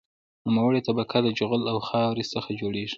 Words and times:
نوموړې 0.45 0.79
طبقه 0.87 1.17
د 1.23 1.27
جغل 1.39 1.61
او 1.71 1.77
خاورې 1.87 2.23
څخه 2.33 2.49
جوړیږي 2.59 2.89